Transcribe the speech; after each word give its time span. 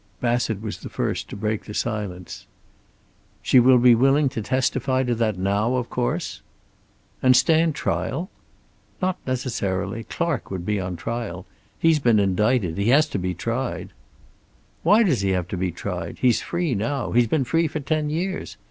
Bassett 0.19 0.63
was 0.63 0.79
the 0.79 0.89
first 0.89 1.29
to 1.29 1.35
break 1.35 1.65
the 1.65 1.75
silence. 1.75 2.47
"She 3.43 3.59
will 3.59 3.77
be 3.77 3.93
willing 3.93 4.29
to 4.29 4.41
testify 4.41 5.03
to 5.03 5.13
that 5.13 5.37
now, 5.37 5.75
of 5.75 5.91
course?" 5.91 6.41
"And 7.21 7.37
stand 7.37 7.75
trial?" 7.75 8.31
"Not 8.99 9.17
necessarily. 9.27 10.05
Clark 10.05 10.49
would 10.49 10.65
be 10.65 10.79
on 10.79 10.95
trial. 10.95 11.45
He's 11.77 11.99
been 11.99 12.17
indicted. 12.17 12.79
He 12.79 12.89
has 12.89 13.05
to 13.09 13.19
be 13.19 13.35
tried." 13.35 13.91
"Why 14.81 15.03
does 15.03 15.21
he 15.21 15.29
have 15.37 15.47
to 15.49 15.55
be 15.57 15.71
tried? 15.71 16.17
He's 16.17 16.41
free 16.41 16.73
now. 16.73 17.11
He's 17.11 17.27
been 17.27 17.43
free 17.43 17.67
for 17.67 17.79
ten 17.79 18.09
years. 18.09 18.57